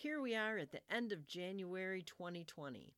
[0.00, 2.92] Here we are at the end of January 2020.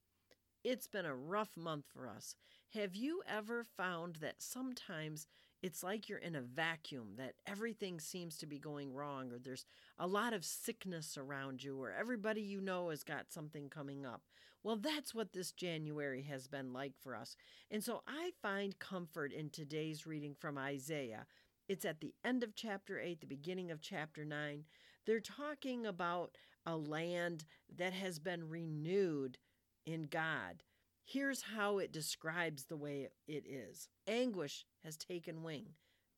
[0.63, 2.35] It's been a rough month for us.
[2.75, 5.27] Have you ever found that sometimes
[5.63, 9.65] it's like you're in a vacuum, that everything seems to be going wrong, or there's
[9.99, 14.21] a lot of sickness around you, or everybody you know has got something coming up?
[14.63, 17.35] Well, that's what this January has been like for us.
[17.71, 21.25] And so I find comfort in today's reading from Isaiah.
[21.67, 24.65] It's at the end of chapter 8, the beginning of chapter 9.
[25.07, 26.37] They're talking about
[26.67, 27.45] a land
[27.77, 29.39] that has been renewed
[29.87, 30.63] in God.
[31.05, 35.67] Here's how it describes the way it is anguish has taken wing.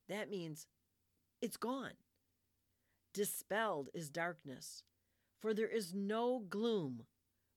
[0.08, 0.66] That means
[1.41, 1.95] it's gone.
[3.14, 4.83] Dispelled is darkness,
[5.41, 7.02] for there is no gloom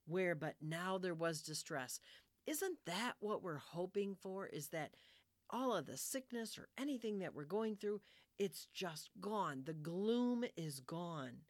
[0.07, 1.99] where but now there was distress.
[2.45, 4.45] Isn't that what we're hoping for?
[4.45, 4.91] Is that
[5.49, 8.01] all of the sickness or anything that we're going through,
[8.37, 9.63] it's just gone.
[9.65, 11.41] The gloom is gone.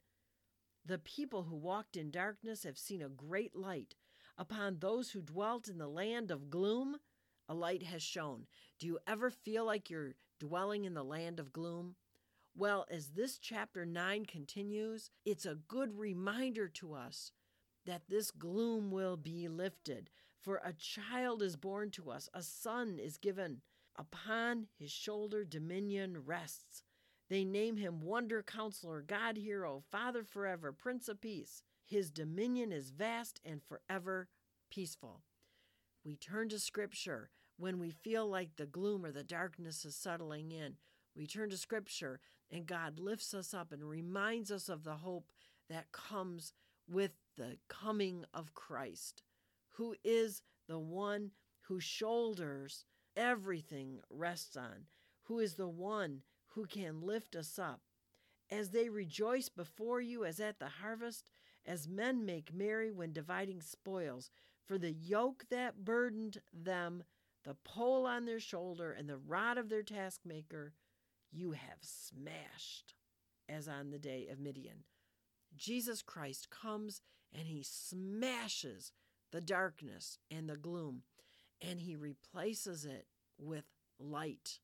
[0.84, 3.96] The people who walked in darkness have seen a great light.
[4.38, 6.98] Upon those who dwelt in the land of gloom,
[7.48, 8.46] a light has shone.
[8.78, 11.96] Do you ever feel like you're dwelling in the land of gloom?
[12.54, 17.32] Well, as this chapter 9 continues, it's a good reminder to us
[17.84, 20.10] that this gloom will be lifted.
[20.40, 23.62] For a child is born to us, a son is given.
[23.98, 26.82] Upon his shoulder dominion rests.
[27.28, 31.62] They name him Wonder Counselor, God Hero, Father Forever, Prince of Peace.
[31.84, 34.28] His dominion is vast and forever
[34.70, 35.22] peaceful.
[36.04, 40.52] We turn to Scripture when we feel like the gloom or the darkness is settling
[40.52, 40.76] in.
[41.16, 45.32] We turn to Scripture and God lifts us up and reminds us of the hope
[45.68, 46.52] that comes
[46.88, 49.22] with the coming of Christ,
[49.70, 52.84] who is the one whose shoulders
[53.16, 54.86] everything rests on,
[55.24, 57.80] who is the one who can lift us up.
[58.50, 61.30] As they rejoice before you as at the harvest,
[61.64, 64.30] as men make merry when dividing spoils,
[64.64, 67.04] for the yoke that burdened them,
[67.44, 70.72] the pole on their shoulder, and the rod of their taskmaker,
[71.32, 72.94] you have smashed,
[73.48, 74.84] as on the day of Midian.
[75.56, 77.00] Jesus Christ comes
[77.32, 78.92] and he smashes
[79.32, 81.02] the darkness and the gloom,
[81.60, 83.06] and he replaces it
[83.38, 83.64] with
[83.98, 84.60] light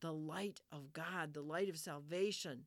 [0.00, 2.64] the light of God, the light of salvation,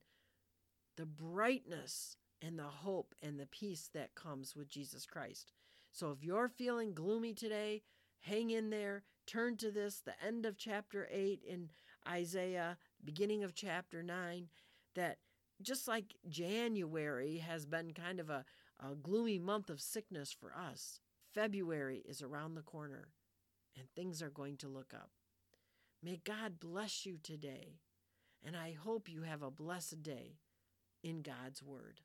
[0.97, 5.51] the brightness and the hope and the peace that comes with Jesus Christ.
[5.91, 7.81] So if you're feeling gloomy today,
[8.21, 9.03] hang in there.
[9.25, 11.69] Turn to this, the end of chapter 8 in
[12.07, 14.47] Isaiah, beginning of chapter 9,
[14.95, 15.19] that
[15.61, 18.43] just like January has been kind of a,
[18.79, 20.99] a gloomy month of sickness for us,
[21.33, 23.07] February is around the corner
[23.77, 25.11] and things are going to look up.
[26.01, 27.79] May God bless you today,
[28.45, 30.39] and I hope you have a blessed day
[31.03, 32.01] in God's Word.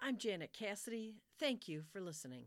[0.00, 1.16] I'm Janet Cassidy.
[1.38, 2.46] Thank you for listening.